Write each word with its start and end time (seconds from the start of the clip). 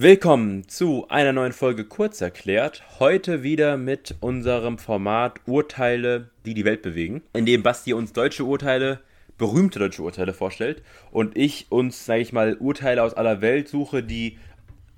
Willkommen 0.00 0.68
zu 0.68 1.08
einer 1.08 1.32
neuen 1.32 1.52
Folge 1.52 1.84
Kurzerklärt. 1.84 2.84
Heute 3.00 3.42
wieder 3.42 3.76
mit 3.76 4.14
unserem 4.20 4.78
Format 4.78 5.40
Urteile, 5.44 6.30
die 6.46 6.54
die 6.54 6.64
Welt 6.64 6.82
bewegen, 6.82 7.24
in 7.32 7.46
dem 7.46 7.64
Basti 7.64 7.92
uns 7.94 8.12
deutsche 8.12 8.44
Urteile, 8.44 9.00
berühmte 9.38 9.80
deutsche 9.80 10.02
Urteile 10.02 10.34
vorstellt 10.34 10.84
und 11.10 11.36
ich 11.36 11.72
uns, 11.72 12.06
sage 12.06 12.20
ich 12.20 12.32
mal, 12.32 12.54
Urteile 12.58 13.02
aus 13.02 13.14
aller 13.14 13.40
Welt 13.40 13.66
suche, 13.66 14.04
die 14.04 14.38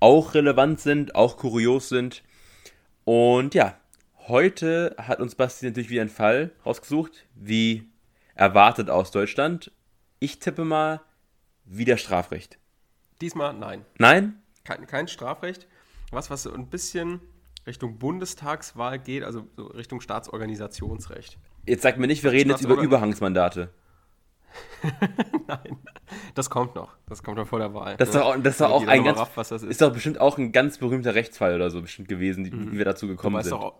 auch 0.00 0.34
relevant 0.34 0.80
sind, 0.80 1.14
auch 1.14 1.38
kurios 1.38 1.88
sind. 1.88 2.22
Und 3.06 3.54
ja, 3.54 3.78
heute 4.28 4.94
hat 4.98 5.20
uns 5.20 5.34
Basti 5.34 5.64
natürlich 5.64 5.88
wieder 5.88 6.02
einen 6.02 6.10
Fall 6.10 6.50
rausgesucht, 6.66 7.26
wie 7.34 7.88
erwartet 8.34 8.90
aus 8.90 9.12
Deutschland. 9.12 9.72
Ich 10.18 10.40
tippe 10.40 10.66
mal 10.66 11.00
wieder 11.64 11.96
Strafrecht. 11.96 12.58
Diesmal 13.22 13.54
nein. 13.54 13.86
Nein? 13.96 14.42
Kein, 14.70 14.86
kein 14.86 15.08
Strafrecht. 15.08 15.66
Was, 16.10 16.30
was 16.30 16.44
so 16.44 16.52
ein 16.52 16.66
bisschen 16.68 17.20
Richtung 17.66 17.98
Bundestagswahl 17.98 18.98
geht, 18.98 19.22
also 19.22 19.46
so 19.56 19.66
Richtung 19.66 20.00
Staatsorganisationsrecht. 20.00 21.38
Jetzt 21.66 21.82
sagt 21.82 21.98
mir 21.98 22.06
nicht, 22.06 22.22
wir 22.24 22.32
reden 22.32 22.50
jetzt 22.50 22.62
über 22.62 22.80
Überhangsmandate. 22.80 23.70
Nein, 25.46 25.78
das 26.34 26.50
kommt 26.50 26.74
noch. 26.74 26.96
Das 27.08 27.22
kommt 27.22 27.36
noch 27.36 27.46
vor 27.46 27.60
der 27.60 27.72
Wahl. 27.74 27.96
Das 27.96 28.08
ist 28.08 28.14
doch, 28.16 28.36
das 28.42 28.54
ist 28.56 28.62
auch 28.62 28.84
ein 28.86 29.04
ganz, 29.04 29.18
raff, 29.18 29.36
ist. 29.36 29.62
ist. 29.62 29.80
doch 29.80 29.92
bestimmt 29.92 30.18
auch 30.18 30.38
ein 30.38 30.50
ganz 30.50 30.78
berühmter 30.78 31.14
Rechtsfall 31.14 31.54
oder 31.54 31.70
so 31.70 31.82
bestimmt 31.82 32.08
gewesen, 32.08 32.42
die, 32.42 32.50
mhm. 32.50 32.72
wie 32.72 32.78
wir 32.78 32.84
dazu 32.84 33.06
gekommen 33.06 33.36
du 33.36 33.42
sind. 33.42 33.52
Doch, 33.52 33.74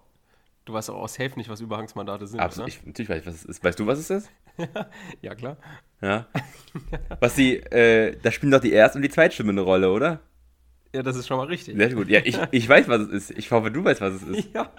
du 0.67 0.73
weißt 0.73 0.91
doch 0.91 0.97
aus 0.97 1.15
Safe 1.15 1.33
nicht, 1.37 1.49
was 1.49 1.61
Überhangsmandate 1.61 2.29
sind, 2.29 2.39
Absolut, 2.39 2.69
ich, 2.69 2.87
natürlich 2.87 3.11
weiß 3.11 3.21
ich, 3.21 3.27
was 3.27 3.35
es 3.35 3.45
ist. 3.45 3.65
Weißt 3.65 3.81
du, 3.81 3.87
was 3.87 3.99
es 3.99 4.11
ist? 4.11 4.31
ja, 5.23 5.35
klar. 5.35 5.57
Ja. 6.01 6.29
was 7.19 7.35
die, 7.35 7.57
äh, 7.57 8.17
da 8.23 8.31
spielen 8.31 8.53
doch 8.53 8.61
die 8.61 8.73
Erst- 8.73 8.95
und 8.95 9.03
die 9.03 9.11
Zweitstimme 9.11 9.51
eine 9.51 9.63
Rolle, 9.63 9.91
oder? 9.91 10.21
Ja, 10.93 11.03
das 11.03 11.17
ist 11.17 11.29
schon 11.29 11.37
mal 11.37 11.47
richtig. 11.47 11.77
Sehr 11.77 11.95
gut. 11.95 12.09
Ja, 12.09 12.21
ich, 12.25 12.39
ich 12.51 12.69
weiß, 12.69 12.89
was 12.89 13.03
es 13.03 13.31
ist. 13.31 13.39
Ich 13.39 13.51
hoffe, 13.51 13.71
du 13.71 13.85
weißt, 13.85 14.01
was 14.01 14.15
es 14.15 14.23
ist. 14.23 14.49
Ja, 14.55 14.73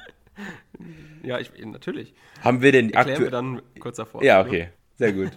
ja 1.23 1.39
ich, 1.39 1.51
natürlich. 1.63 2.13
Haben 2.41 2.61
wir 2.61 2.71
denn 2.71 2.93
aktuell... 2.95 3.19
wir 3.19 3.31
dann 3.31 3.61
kurz 3.79 3.97
davor. 3.97 4.23
Ja, 4.23 4.41
okay. 4.41 4.69
Sehr 4.97 5.13
gut. 5.13 5.31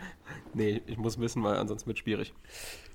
nee, 0.54 0.80
ich 0.86 0.96
muss 0.96 1.18
wissen, 1.18 1.42
weil 1.42 1.56
ansonsten 1.56 1.86
wird 1.88 1.98
es 1.98 2.02
schwierig. 2.02 2.34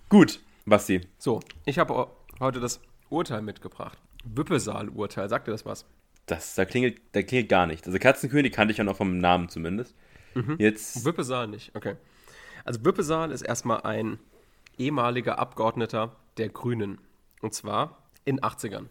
Gut, 0.10 0.40
Basti. 0.66 1.02
So, 1.18 1.40
ich 1.66 1.80
habe 1.80 2.08
heute 2.40 2.60
das 2.60 2.82
Urteil 3.10 3.42
mitgebracht. 3.42 3.98
Wüppesaal-Urteil. 4.24 5.30
Sagt 5.30 5.48
dir 5.48 5.52
das 5.52 5.66
was? 5.66 5.86
Das, 6.26 6.56
da 6.56 6.66
klingelt, 6.66 7.02
da 7.12 7.24
klingelt 7.24 7.50
gar 7.50 7.68
nicht. 7.68 7.86
Also 7.88 7.98
Katzenkönig 8.00 8.52
kannte 8.52 8.72
ich 8.72 8.78
ja 8.78 8.84
noch 8.84 8.98
vom 8.98 9.18
Namen 9.18 9.50
zumindest. 9.50 9.96
Mhm. 10.36 10.56
Jetzt... 10.60 11.04
Wüppesaal 11.06 11.48
nicht, 11.48 11.76
okay. 11.76 11.96
Also 12.66 12.86
Wüppesaal 12.86 13.32
ist 13.32 13.42
erstmal 13.42 13.82
ein 13.82 14.20
ehemaliger 14.78 15.40
Abgeordneter 15.40 16.16
der 16.38 16.50
Grünen 16.50 17.00
und 17.42 17.54
zwar 17.54 18.04
in 18.26 18.40
80ern. 18.40 18.88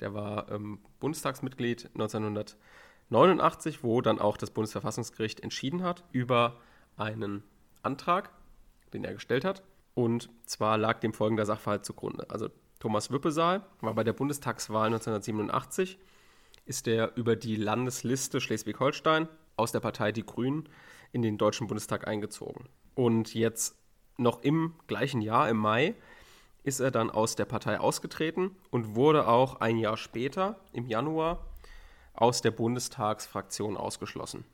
Der 0.00 0.14
war 0.14 0.50
ähm, 0.50 0.78
Bundestagsmitglied 1.00 1.90
1989, 1.94 3.82
wo 3.82 4.00
dann 4.00 4.18
auch 4.18 4.36
das 4.36 4.50
Bundesverfassungsgericht 4.50 5.40
entschieden 5.40 5.82
hat 5.82 6.04
über 6.12 6.56
einen 6.96 7.42
Antrag, 7.82 8.30
den 8.92 9.04
er 9.04 9.14
gestellt 9.14 9.44
hat. 9.44 9.62
Und 9.94 10.30
zwar 10.46 10.78
lag 10.78 11.00
dem 11.00 11.12
folgender 11.12 11.44
Sachverhalt 11.46 11.84
zugrunde. 11.84 12.26
Also 12.30 12.48
Thomas 12.78 13.10
Wüppesaal 13.10 13.66
war 13.80 13.94
bei 13.94 14.04
der 14.04 14.12
Bundestagswahl 14.12 14.86
1987, 14.86 15.98
ist 16.64 16.86
er 16.86 17.16
über 17.16 17.34
die 17.34 17.56
Landesliste 17.56 18.40
Schleswig-Holstein 18.40 19.28
aus 19.56 19.72
der 19.72 19.80
Partei 19.80 20.12
Die 20.12 20.24
Grünen 20.24 20.68
in 21.10 21.22
den 21.22 21.38
Deutschen 21.38 21.66
Bundestag 21.66 22.06
eingezogen. 22.06 22.68
Und 22.94 23.34
jetzt 23.34 23.76
noch 24.16 24.42
im 24.42 24.74
gleichen 24.86 25.20
Jahr, 25.20 25.48
im 25.48 25.56
Mai, 25.56 25.94
ist 26.62 26.80
er 26.80 26.90
dann 26.90 27.10
aus 27.10 27.36
der 27.36 27.44
Partei 27.44 27.80
ausgetreten 27.80 28.56
und 28.70 28.94
wurde 28.94 29.28
auch 29.28 29.60
ein 29.60 29.78
Jahr 29.78 29.96
später, 29.96 30.60
im 30.72 30.86
Januar, 30.86 31.44
aus 32.14 32.42
der 32.42 32.50
Bundestagsfraktion 32.50 33.76
ausgeschlossen. 33.76 34.44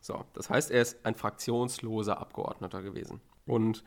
So, 0.00 0.24
das 0.34 0.50
heißt, 0.50 0.70
er 0.70 0.82
ist 0.82 1.04
ein 1.04 1.14
fraktionsloser 1.14 2.18
Abgeordneter 2.18 2.82
gewesen. 2.82 3.20
Und 3.46 3.82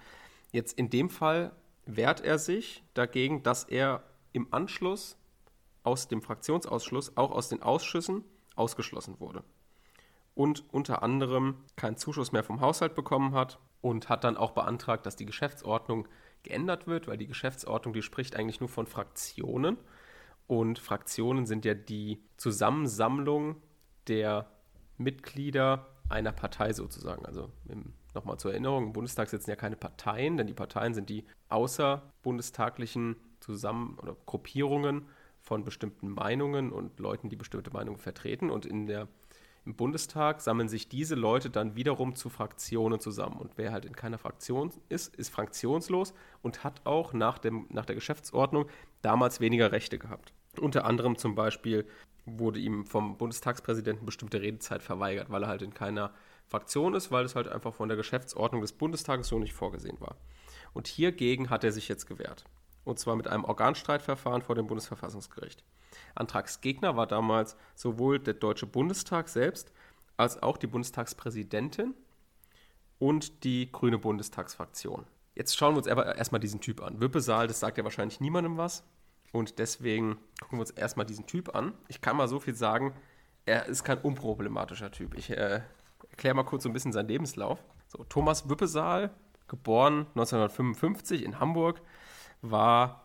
jetzt 0.51 0.77
in 0.77 0.89
dem 0.89 1.09
Fall 1.09 1.51
wehrt 1.85 2.21
er 2.21 2.37
sich 2.37 2.83
dagegen, 2.93 3.43
dass 3.43 3.63
er 3.63 4.03
im 4.33 4.47
Anschluss 4.51 5.17
aus 5.83 6.07
dem 6.07 6.21
Fraktionsausschluss 6.21 7.15
auch 7.15 7.31
aus 7.31 7.49
den 7.49 7.63
Ausschüssen 7.63 8.25
ausgeschlossen 8.55 9.19
wurde. 9.19 9.43
Und 10.35 10.65
unter 10.73 11.01
anderem 11.01 11.63
keinen 11.75 11.97
Zuschuss 11.97 12.31
mehr 12.31 12.43
vom 12.43 12.61
Haushalt 12.61 12.93
bekommen 12.93 13.33
hat 13.33 13.59
und 13.81 14.09
hat 14.09 14.23
dann 14.23 14.37
auch 14.37 14.51
beantragt, 14.51 15.05
dass 15.05 15.15
die 15.15 15.25
Geschäftsordnung 15.25 16.07
geändert 16.47 16.87
wird, 16.87 17.07
weil 17.07 17.17
die 17.17 17.27
Geschäftsordnung, 17.27 17.93
die 17.93 18.01
spricht 18.01 18.35
eigentlich 18.35 18.59
nur 18.59 18.69
von 18.69 18.87
Fraktionen. 18.87 19.77
Und 20.47 20.79
Fraktionen 20.79 21.45
sind 21.45 21.65
ja 21.65 21.73
die 21.73 22.23
Zusammensammlung 22.37 23.57
der 24.07 24.49
Mitglieder 24.97 25.87
einer 26.09 26.31
Partei 26.31 26.71
sozusagen. 26.71 27.25
Also 27.25 27.51
nochmal 28.13 28.37
zur 28.37 28.51
Erinnerung, 28.51 28.85
im 28.85 28.93
Bundestag 28.93 29.29
sitzen 29.29 29.49
ja 29.49 29.57
keine 29.57 29.75
Parteien, 29.75 30.37
denn 30.37 30.47
die 30.47 30.53
Parteien 30.53 30.93
sind 30.93 31.09
die 31.09 31.25
außerbundestaglichen 31.49 33.17
Zusammen- 33.41 33.99
oder 33.99 34.15
Gruppierungen 34.25 35.07
von 35.41 35.65
bestimmten 35.65 36.09
Meinungen 36.09 36.71
und 36.71 36.99
Leuten, 36.99 37.29
die 37.29 37.35
bestimmte 37.35 37.71
Meinungen 37.71 37.99
vertreten. 37.99 38.49
Und 38.49 38.65
in 38.65 38.87
der 38.87 39.07
im 39.67 39.75
Bundestag 39.75 40.39
sammeln 40.39 40.69
sich 40.69 40.87
diese 40.87 41.15
Leute 41.15 41.49
dann 41.49 41.75
wiederum 41.75 42.15
zu 42.15 42.29
Fraktionen 42.29 43.01
zusammen. 43.01 43.37
Und 43.37 43.51
wer 43.57 43.73
halt 43.73 43.83
in 43.83 43.97
keiner 43.97 44.17
Fraktion 44.17 44.71
ist, 44.87 45.13
ist 45.17 45.27
fraktionslos 45.27 46.13
und 46.41 46.63
hat 46.63 46.79
auch 46.85 47.11
nach, 47.11 47.37
dem, 47.37 47.65
nach 47.69 47.85
der 47.85 47.95
Geschäftsordnung 47.95 48.67
damals 49.01 49.41
weniger 49.41 49.73
Rechte 49.73 49.99
gehabt. 49.99 50.31
Unter 50.57 50.85
anderem 50.85 51.17
zum 51.17 51.35
Beispiel 51.35 51.85
wurde 52.25 52.61
ihm 52.61 52.85
vom 52.85 53.17
Bundestagspräsidenten 53.17 54.05
bestimmte 54.05 54.41
Redezeit 54.41 54.81
verweigert, 54.81 55.29
weil 55.29 55.43
er 55.43 55.49
halt 55.49 55.61
in 55.61 55.73
keiner 55.73 56.13
Fraktion 56.47 56.93
ist, 56.93 57.11
weil 57.11 57.25
es 57.25 57.35
halt 57.35 57.49
einfach 57.49 57.73
von 57.73 57.89
der 57.89 57.97
Geschäftsordnung 57.97 58.61
des 58.61 58.71
Bundestages 58.71 59.27
so 59.27 59.37
nicht 59.37 59.53
vorgesehen 59.53 59.99
war. 59.99 60.15
Und 60.73 60.87
hiergegen 60.87 61.49
hat 61.49 61.65
er 61.65 61.73
sich 61.73 61.89
jetzt 61.89 62.05
gewehrt. 62.05 62.45
Und 62.87 62.99
zwar 62.99 63.17
mit 63.17 63.27
einem 63.27 63.43
Organstreitverfahren 63.43 64.41
vor 64.41 64.55
dem 64.55 64.67
Bundesverfassungsgericht. 64.67 65.61
Antragsgegner 66.15 66.95
war 66.95 67.05
damals 67.05 67.57
sowohl 67.75 68.17
der 68.17 68.33
Deutsche 68.33 68.65
Bundestag 68.65 69.27
selbst 69.27 69.73
als 70.15 70.41
auch 70.41 70.55
die 70.55 70.67
Bundestagspräsidentin 70.67 71.93
und 72.97 73.43
die 73.43 73.69
Grüne 73.73 73.97
Bundestagsfraktion. 73.97 75.05
Jetzt 75.35 75.57
schauen 75.57 75.73
wir 75.73 75.79
uns 75.79 75.89
aber 75.89 76.15
erstmal 76.15 76.39
diesen 76.39 76.61
Typ 76.61 76.81
an. 76.81 77.01
Wippesaal, 77.01 77.47
das 77.47 77.59
sagt 77.59 77.77
ja 77.77 77.83
wahrscheinlich 77.83 78.21
niemandem 78.21 78.55
was. 78.55 78.85
Und 79.33 79.59
deswegen 79.59 80.17
gucken 80.39 80.57
wir 80.57 80.61
uns 80.61 80.71
erstmal 80.71 81.05
diesen 81.05 81.27
Typ 81.27 81.53
an. 81.53 81.73
Ich 81.89 81.99
kann 81.99 82.15
mal 82.15 82.29
so 82.29 82.39
viel 82.39 82.55
sagen, 82.55 82.93
er 83.45 83.65
ist 83.65 83.83
kein 83.83 83.97
unproblematischer 83.97 84.91
Typ. 84.91 85.13
Ich 85.13 85.29
äh, 85.29 85.61
erkläre 86.09 86.35
mal 86.35 86.43
kurz 86.43 86.63
so 86.63 86.69
ein 86.69 86.73
bisschen 86.73 86.93
seinen 86.93 87.09
Lebenslauf. 87.09 87.61
So, 87.87 88.05
Thomas 88.05 88.49
Wippesaal, 88.49 89.11
geboren 89.49 90.07
1955 90.15 91.23
in 91.23 91.41
Hamburg, 91.41 91.81
war 92.41 93.03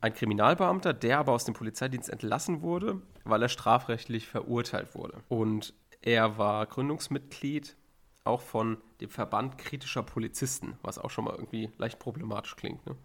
ein 0.00 0.14
Kriminalbeamter, 0.14 0.92
der 0.92 1.18
aber 1.18 1.32
aus 1.32 1.44
dem 1.44 1.54
Polizeidienst 1.54 2.10
entlassen 2.10 2.62
wurde, 2.62 3.00
weil 3.24 3.42
er 3.42 3.48
strafrechtlich 3.48 4.28
verurteilt 4.28 4.94
wurde. 4.94 5.22
Und 5.28 5.72
er 6.02 6.36
war 6.36 6.66
Gründungsmitglied 6.66 7.76
auch 8.24 8.40
von 8.40 8.78
dem 9.00 9.10
Verband 9.10 9.58
kritischer 9.58 10.02
Polizisten, 10.02 10.78
was 10.82 10.98
auch 10.98 11.10
schon 11.10 11.24
mal 11.24 11.34
irgendwie 11.34 11.70
leicht 11.78 11.98
problematisch 11.98 12.56
klingt. 12.56 12.84
Ne? 12.86 12.96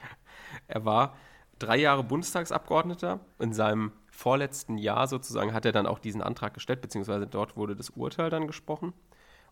er 0.68 0.84
war 0.84 1.16
drei 1.58 1.76
Jahre 1.76 2.02
Bundestagsabgeordneter. 2.02 3.20
In 3.38 3.52
seinem 3.52 3.92
vorletzten 4.10 4.78
Jahr 4.78 5.06
sozusagen 5.06 5.52
hat 5.52 5.64
er 5.66 5.72
dann 5.72 5.86
auch 5.86 5.98
diesen 5.98 6.22
Antrag 6.22 6.54
gestellt, 6.54 6.80
beziehungsweise 6.80 7.26
dort 7.26 7.56
wurde 7.56 7.76
das 7.76 7.90
Urteil 7.90 8.30
dann 8.30 8.46
gesprochen 8.46 8.92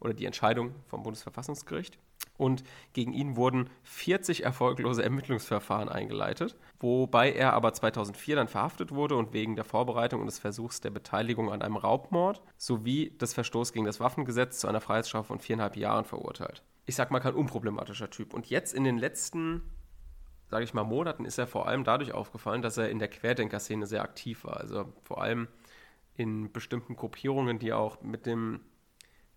oder 0.01 0.15
die 0.15 0.27
Entscheidung 0.27 0.75
vom 0.89 1.03
Bundesverfassungsgericht 1.03 1.99
und 2.37 2.65
gegen 2.93 3.13
ihn 3.13 3.37
wurden 3.37 3.71
40 3.85 4.45
erfolglose 4.45 5.03
Ermittlungsverfahren 5.03 5.89
eingeleitet, 5.89 6.57
wobei 6.81 7.33
er 7.33 7.53
aber 7.53 7.73
2004 7.73 8.37
dann 8.37 8.49
verhaftet 8.49 8.93
wurde 8.93 9.17
und 9.17 9.33
wegen 9.33 9.57
der 9.57 9.65
Vorbereitung 9.65 10.21
und 10.21 10.27
des 10.27 10.39
Versuchs 10.39 10.81
der 10.81 10.91
Beteiligung 10.91 11.53
an 11.53 11.63
einem 11.63 11.77
Raubmord 11.77 12.43
sowie 12.57 13.11
des 13.11 13.35
Verstoßes 13.35 13.73
gegen 13.73 13.87
das 13.87 14.01
Waffengesetz 14.01 14.59
zu 14.59 14.69
einer 14.69 14.81
Freiheitsstrafe 14.81 15.29
von 15.29 15.41
viereinhalb 15.41 15.77
Jahren 15.77 16.05
verurteilt. 16.05 16.63
Ich 16.87 16.97
sag 16.97 17.11
mal, 17.11 17.21
kein 17.21 17.35
unproblematischer 17.35 18.11
Typ. 18.11 18.35
Und 18.35 18.51
jetzt 18.51 18.75
in 18.75 18.85
den 18.85 18.99
letzten, 18.99 19.63
sage 20.51 20.65
ich 20.65 20.75
mal, 20.75 20.83
Monaten 20.83 21.25
ist 21.25 21.39
er 21.39 21.47
vor 21.47 21.69
allem 21.69 21.85
dadurch 21.85 22.13
aufgefallen, 22.13 22.63
dass 22.63 22.77
er 22.77 22.91
in 22.91 22.99
der 22.99 23.09
Querdenker-Szene 23.09 23.87
sehr 23.87 24.03
aktiv 24.03 24.45
war. 24.45 24.57
Also 24.59 24.93
vor 25.03 25.23
allem 25.23 25.49
in 26.17 26.53
bestimmten 26.53 26.97
Gruppierungen, 26.97 27.59
die 27.59 27.73
auch 27.73 28.03
mit 28.03 28.27
dem 28.27 28.61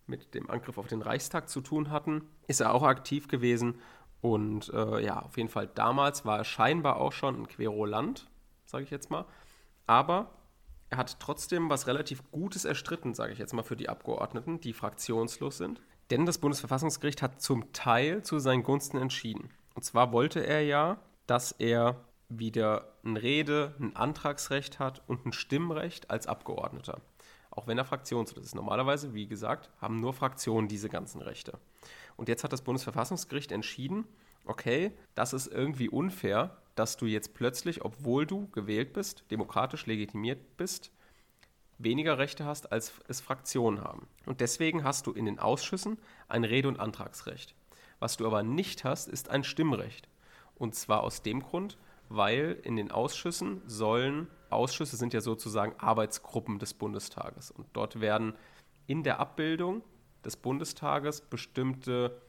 mit 0.07 0.34
dem 0.34 0.50
Angriff 0.50 0.78
auf 0.78 0.88
den 0.88 1.02
Reichstag 1.02 1.50
zu 1.50 1.62
tun 1.62 1.90
hatten, 1.92 2.24
ist 2.48 2.62
er 2.62 2.74
auch 2.74 2.84
aktiv 2.84 3.28
gewesen. 3.28 3.80
Und 4.22 4.72
äh, 4.74 5.04
ja, 5.04 5.22
auf 5.22 5.38
jeden 5.38 5.50
Fall 5.50 5.68
damals 5.68 6.25
war 6.25 6.40
er 6.40 6.44
scheinbar 6.44 6.98
auch 6.98 7.12
schon 7.12 7.42
ein 7.42 7.48
Querulant, 7.48 8.30
sage 8.66 8.84
ich 8.84 8.90
jetzt 8.90 9.12
mal. 9.12 9.25
Aber 9.88 10.31
er 10.90 10.98
hat 10.98 11.19
trotzdem 11.19 11.69
was 11.69 11.88
relativ 11.88 12.24
Gutes 12.31 12.66
erstritten, 12.66 13.13
sage 13.13 13.34
ich 13.34 13.40
jetzt 13.40 13.54
mal, 13.54 13.63
für 13.63 13.75
die 13.75 13.90
Abgeordneten, 13.90 14.60
die 14.60 14.74
fraktionslos 14.74 15.57
sind. 15.57 15.81
Denn 16.12 16.25
das 16.25 16.38
Bundesverfassungsgericht 16.38 17.22
hat 17.22 17.42
zum 17.42 17.72
Teil 17.74 18.24
zu 18.24 18.40
seinen 18.40 18.63
Gunsten 18.63 18.98
entschieden. 18.98 19.50
Und 19.74 19.84
zwar 19.84 20.12
wollte 20.12 20.46
er 20.46 20.62
ja, 20.62 20.98
dass 21.28 21.52
er 21.52 22.06
wieder 22.30 22.94
ein 23.04 23.18
Rede-, 23.18 23.75
ein 23.80 23.96
Antragsrecht 23.96 24.80
hat 24.80 25.02
und 25.07 25.25
ein 25.25 25.34
Stimmrecht 25.34 26.10
als 26.10 26.28
Abgeordneter. 26.28 27.02
Auch 27.56 27.68
wenn 27.68 27.78
er 27.78 27.86
fraktionslos 27.86 28.46
ist. 28.46 28.56
Normalerweise, 28.56 29.13
wie 29.13 29.28
gesagt, 29.28 29.69
haben 29.80 30.00
nur 30.00 30.13
Fraktionen 30.13 30.68
diese 30.68 30.90
ganzen 30.90 31.22
Rechte. 31.22 31.57
Und 32.18 32.28
jetzt 32.30 32.44
hat 32.44 32.54
das 32.54 32.62
Bundesverfassungsgericht 32.62 33.52
entschieden, 33.52 34.06
okay, 34.46 34.92
das 35.16 35.34
ist 35.34 35.48
irgendwie 35.48 35.90
unfair, 35.90 36.57
dass 36.75 36.98
du 36.98 37.06
jetzt 37.06 37.34
plötzlich, 37.34 37.84
obwohl 37.84 38.25
du 38.25 38.48
gewählt 38.50 38.94
bist, 38.94 39.24
demokratisch 39.31 39.86
legitimiert 39.86 40.57
bist, 40.57 40.92
weniger 41.78 42.18
Rechte 42.18 42.46
hast, 42.46 42.72
als 42.72 42.94
es 43.07 43.22
Fraktionen 43.22 43.81
haben. 43.81 44.07
Und 44.25 44.42
deswegen 44.42 44.84
hast 44.84 45.07
du 45.07 45.12
in 45.12 45.25
den 45.25 45.40
Ausschüssen 45.40 45.98
ein 46.28 46.44
Rede- 46.44 46.68
und 46.68 46.80
Antragsrecht. 46.80 47.56
Was 48.00 48.18
du 48.18 48.25
aber 48.25 48.44
nicht 48.44 48.84
hast, 48.84 49.07
ist 49.07 49.30
ein 49.30 49.44
Stimmrecht. 49.44 50.07
Und 50.56 50.75
zwar 50.75 51.04
aus 51.04 51.22
dem 51.22 51.42
Grund, 51.42 51.78
weil 52.10 52.60
in 52.63 52.75
den 52.75 52.92
Ausschüssen 52.92 53.62
sollen, 53.68 54.28
Ausschüsse 54.50 54.98
sind 54.98 55.13
ja 55.13 55.22
sozusagen 55.22 55.75
Arbeitsgruppen 55.80 56.60
des 56.60 56.74
Bundestages. 56.74 57.52
Und 57.52 57.68
dort 57.74 58.00
werden 58.00 58.34
in 58.88 59.04
der 59.04 59.19
Abbildung 59.19 59.84
des 60.24 60.38
Bundestages 60.38 61.22
bestimmte 61.22 62.22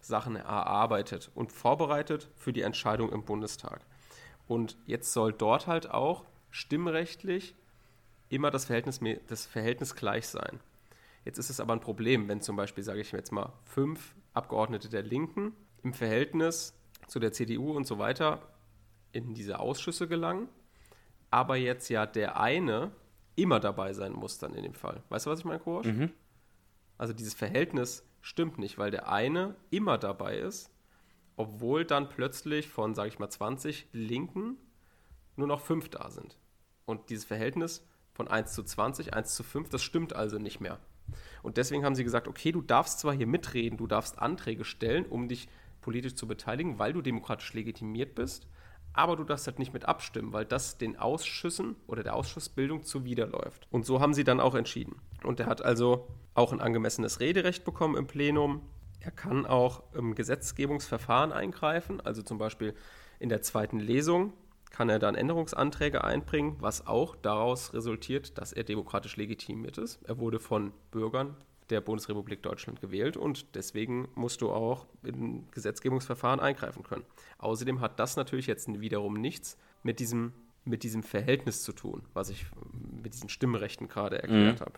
Sachen 0.00 0.36
erarbeitet 0.36 1.30
und 1.34 1.52
vorbereitet 1.52 2.30
für 2.36 2.52
die 2.52 2.62
Entscheidung 2.62 3.10
im 3.10 3.24
Bundestag. 3.24 3.84
Und 4.46 4.76
jetzt 4.86 5.12
soll 5.12 5.32
dort 5.32 5.66
halt 5.66 5.90
auch 5.90 6.24
stimmrechtlich 6.50 7.54
immer 8.28 8.50
das 8.50 8.66
Verhältnis, 8.66 9.00
das 9.26 9.46
Verhältnis 9.46 9.94
gleich 9.94 10.28
sein. 10.28 10.60
Jetzt 11.24 11.38
ist 11.38 11.50
es 11.50 11.60
aber 11.60 11.74
ein 11.74 11.80
Problem, 11.80 12.28
wenn 12.28 12.40
zum 12.40 12.56
Beispiel, 12.56 12.84
sage 12.84 13.00
ich 13.00 13.12
jetzt 13.12 13.32
mal, 13.32 13.52
fünf 13.64 14.14
Abgeordnete 14.32 14.88
der 14.88 15.02
Linken 15.02 15.52
im 15.82 15.92
Verhältnis 15.92 16.74
zu 17.06 17.18
der 17.18 17.32
CDU 17.32 17.72
und 17.72 17.86
so 17.86 17.98
weiter 17.98 18.40
in 19.12 19.34
diese 19.34 19.58
Ausschüsse 19.58 20.08
gelangen, 20.08 20.48
aber 21.30 21.56
jetzt 21.56 21.88
ja 21.88 22.06
der 22.06 22.40
eine 22.40 22.92
immer 23.36 23.60
dabei 23.60 23.92
sein 23.92 24.12
muss 24.12 24.38
dann 24.38 24.54
in 24.54 24.62
dem 24.62 24.74
Fall. 24.74 25.02
Weißt 25.08 25.26
du, 25.26 25.30
was 25.30 25.40
ich 25.40 25.44
meine, 25.44 25.60
Kurs? 25.60 25.86
Mhm. 25.86 26.10
Also 26.96 27.12
dieses 27.12 27.34
Verhältnis 27.34 28.04
stimmt 28.20 28.58
nicht, 28.58 28.78
weil 28.78 28.90
der 28.90 29.08
eine 29.10 29.54
immer 29.70 29.98
dabei 29.98 30.38
ist, 30.38 30.70
obwohl 31.36 31.84
dann 31.84 32.08
plötzlich 32.08 32.68
von, 32.68 32.94
sage 32.94 33.08
ich 33.08 33.18
mal, 33.18 33.30
20 33.30 33.88
Linken 33.92 34.56
nur 35.36 35.46
noch 35.46 35.60
fünf 35.60 35.88
da 35.88 36.10
sind. 36.10 36.36
Und 36.84 37.10
dieses 37.10 37.24
Verhältnis 37.24 37.86
von 38.12 38.26
1 38.26 38.52
zu 38.52 38.64
20, 38.64 39.14
1 39.14 39.34
zu 39.34 39.44
5, 39.44 39.68
das 39.68 39.82
stimmt 39.82 40.14
also 40.14 40.38
nicht 40.38 40.58
mehr. 40.60 40.80
Und 41.42 41.56
deswegen 41.56 41.84
haben 41.84 41.94
sie 41.94 42.04
gesagt, 42.04 42.26
okay, 42.26 42.50
du 42.50 42.60
darfst 42.60 42.98
zwar 42.98 43.14
hier 43.14 43.28
mitreden, 43.28 43.78
du 43.78 43.86
darfst 43.86 44.18
Anträge 44.18 44.64
stellen, 44.64 45.06
um 45.06 45.28
dich 45.28 45.48
politisch 45.80 46.16
zu 46.16 46.26
beteiligen, 46.26 46.78
weil 46.80 46.92
du 46.92 47.02
demokratisch 47.02 47.54
legitimiert 47.54 48.16
bist, 48.16 48.48
aber 48.98 49.16
du 49.16 49.24
darfst 49.24 49.46
halt 49.46 49.58
nicht 49.58 49.72
mit 49.72 49.84
abstimmen, 49.84 50.32
weil 50.32 50.44
das 50.44 50.76
den 50.76 50.98
Ausschüssen 50.98 51.76
oder 51.86 52.02
der 52.02 52.16
Ausschussbildung 52.16 52.82
zuwiderläuft. 52.82 53.68
Und 53.70 53.86
so 53.86 54.00
haben 54.00 54.12
sie 54.12 54.24
dann 54.24 54.40
auch 54.40 54.54
entschieden. 54.54 54.96
Und 55.22 55.38
er 55.38 55.46
hat 55.46 55.62
also 55.62 56.08
auch 56.34 56.52
ein 56.52 56.60
angemessenes 56.60 57.20
Rederecht 57.20 57.64
bekommen 57.64 57.96
im 57.96 58.06
Plenum. 58.06 58.62
Er 59.00 59.12
kann 59.12 59.46
auch 59.46 59.82
im 59.94 60.16
Gesetzgebungsverfahren 60.16 61.32
eingreifen, 61.32 62.00
also 62.00 62.22
zum 62.22 62.38
Beispiel 62.38 62.74
in 63.20 63.28
der 63.28 63.42
zweiten 63.42 63.78
Lesung 63.78 64.32
kann 64.70 64.90
er 64.90 64.98
dann 64.98 65.14
Änderungsanträge 65.14 66.04
einbringen, 66.04 66.56
was 66.60 66.86
auch 66.86 67.16
daraus 67.16 67.72
resultiert, 67.72 68.36
dass 68.36 68.52
er 68.52 68.64
demokratisch 68.64 69.16
legitimiert 69.16 69.78
ist. 69.78 70.02
Er 70.04 70.18
wurde 70.18 70.40
von 70.40 70.72
Bürgern 70.90 71.36
der 71.70 71.80
Bundesrepublik 71.80 72.42
Deutschland 72.42 72.80
gewählt 72.80 73.16
und 73.16 73.54
deswegen 73.54 74.08
musst 74.14 74.40
du 74.40 74.50
auch 74.50 74.86
in 75.02 75.50
Gesetzgebungsverfahren 75.50 76.40
eingreifen 76.40 76.82
können. 76.82 77.04
Außerdem 77.38 77.80
hat 77.80 77.98
das 78.00 78.16
natürlich 78.16 78.46
jetzt 78.46 78.68
wiederum 78.80 79.14
nichts 79.14 79.58
mit 79.82 80.00
diesem, 80.00 80.32
mit 80.64 80.82
diesem 80.82 81.02
Verhältnis 81.02 81.62
zu 81.62 81.72
tun, 81.72 82.02
was 82.14 82.30
ich 82.30 82.46
mit 83.02 83.14
diesen 83.14 83.28
Stimmrechten 83.28 83.88
gerade 83.88 84.22
erklärt 84.22 84.60
mhm. 84.60 84.64
habe. 84.64 84.72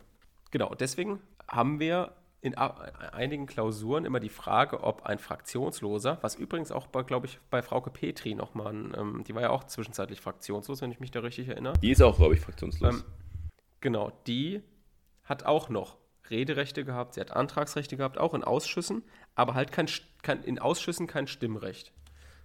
Genau, 0.50 0.74
deswegen 0.74 1.20
haben 1.48 1.78
wir 1.80 2.12
in 2.42 2.54
einigen 2.54 3.46
Klausuren 3.46 4.04
immer 4.04 4.18
die 4.18 4.30
Frage, 4.30 4.82
ob 4.82 5.02
ein 5.02 5.18
Fraktionsloser, 5.18 6.18
was 6.22 6.36
übrigens 6.36 6.72
auch, 6.72 6.88
glaube 7.06 7.26
ich, 7.26 7.38
bei 7.50 7.60
Frauke 7.60 7.90
Petri 7.90 8.34
nochmal, 8.34 8.74
ähm, 8.96 9.24
die 9.24 9.34
war 9.34 9.42
ja 9.42 9.50
auch 9.50 9.64
zwischenzeitlich 9.64 10.20
fraktionslos, 10.20 10.80
wenn 10.80 10.90
ich 10.90 11.00
mich 11.00 11.10
da 11.10 11.20
richtig 11.20 11.48
erinnere. 11.48 11.74
Die 11.82 11.90
ist 11.90 12.00
auch, 12.00 12.16
glaube 12.16 12.34
ich, 12.34 12.40
fraktionslos. 12.40 12.94
Ähm, 12.94 13.04
genau, 13.80 14.10
die 14.26 14.62
hat 15.24 15.44
auch 15.44 15.68
noch 15.68 15.98
Rederechte 16.30 16.84
gehabt, 16.84 17.14
sie 17.14 17.20
hat 17.20 17.32
Antragsrechte 17.32 17.96
gehabt, 17.96 18.18
auch 18.18 18.34
in 18.34 18.44
Ausschüssen, 18.44 19.02
aber 19.34 19.54
halt 19.54 19.72
kein, 19.72 19.88
kein, 20.22 20.42
in 20.42 20.58
Ausschüssen 20.58 21.06
kein 21.06 21.26
Stimmrecht. 21.26 21.92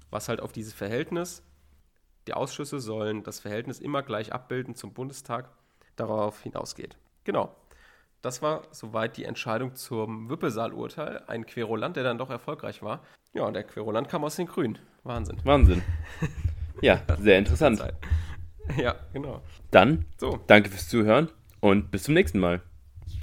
Was 0.10 0.30
halt 0.30 0.42
auf 0.42 0.52
dieses 0.52 0.74
Verhältnis, 0.74 1.44
die 2.28 2.34
Ausschüsse 2.34 2.80
sollen 2.80 3.24
das 3.24 3.40
Verhältnis 3.40 3.80
immer 3.80 4.02
gleich 4.02 4.34
abbilden 4.34 4.76
zum 4.76 4.94
Bundestag, 4.94 5.50
darauf 5.96 6.42
hinausgeht. 6.42 6.98
Genau. 7.24 7.56
Das 8.22 8.42
war 8.42 8.64
soweit 8.72 9.18
die 9.18 9.26
Entscheidung 9.26 9.76
zum 9.76 10.30
Wüppesaal-Urteil. 10.30 11.24
Ein 11.28 11.46
Querulant, 11.46 11.96
der 11.96 12.04
dann 12.04 12.18
doch 12.18 12.32
erfolgreich 12.32 12.82
war. 12.82 13.04
Ja, 13.34 13.44
und 13.44 13.54
der 13.54 13.64
Querulant 13.64 14.10
kam 14.10 14.24
aus 14.24 14.36
den 14.36 14.48
Grünen. 14.48 14.80
Wahnsinn. 15.04 15.38
Wahnsinn. 15.44 15.84
Ja, 16.82 17.02
sehr 17.20 17.38
interessant. 17.38 17.84
Ja, 18.78 18.96
genau. 19.14 19.42
Dann, 19.70 20.06
so. 20.18 20.40
danke 20.48 20.72
fürs 20.72 20.90
Zuhören 20.90 21.30
und 21.60 21.92
bis 21.92 22.04
zum 22.04 22.16
nächsten 22.16 22.40
Mal. 22.40 22.62